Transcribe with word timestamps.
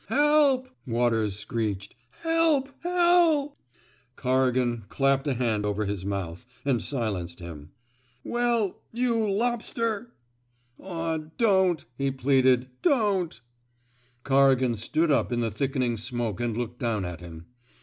''Help 0.07 0.67
I 0.67 0.71
''Waters 0.93 1.37
screeched. 1.37 1.93
''Help 2.23 2.69
I 2.83 2.87
Hel—" 2.89 3.57
Corrigan 4.15 4.85
clapped 4.89 5.27
a 5.27 5.35
hand 5.35 5.63
over 5.63 5.85
his 5.85 6.03
mouth, 6.03 6.43
and 6.65 6.81
silenced 6.81 7.39
him. 7.39 7.69
*' 7.89 8.05
Well— 8.23 8.81
you— 8.91 9.29
lobster 9.31 10.11
1 10.77 10.89
''"Aw, 10.91 11.17
don't,'' 11.37 11.85
he 11.99 12.09
pleaded.'' 12.09 12.69
Don't!" 12.81 13.39
Corrigan 14.23 14.75
stood 14.75 15.11
up 15.11 15.31
in 15.31 15.41
the 15.41 15.51
thickening 15.51 15.97
smoke 15.97 16.39
and 16.41 16.57
looked 16.57 16.79
down 16.79 17.05
at 17.05 17.19
him. 17.21 17.45